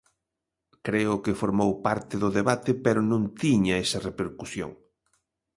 Creo 0.85 1.13
que 1.23 1.39
formou 1.41 1.71
parte 1.87 2.13
do 2.23 2.29
debate 2.37 2.71
pero 2.85 2.99
non 3.11 3.21
tiña 3.41 3.75
esa 3.85 4.03
repercusión. 4.07 4.71